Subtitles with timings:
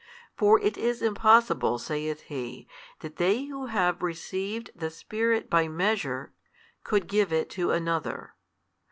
[0.35, 2.67] For it is impossible, saith he,
[3.01, 6.33] that they who have received the Spirit by measure,
[6.83, 8.33] could give It to another.